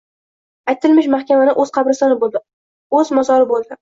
Aytilmish 0.71 1.09
mahkamani 1.15 1.53
o‘z 1.65 1.73
qabristoni 1.75 2.17
bo‘ldi. 2.25 2.41
O’z 3.01 3.13
mo-zori 3.19 3.47
bo‘ldi. 3.53 3.69